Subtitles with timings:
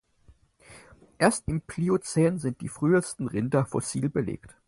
[1.19, 4.55] Erst im Pliozän sind die frühesten Rinder fossil belegt.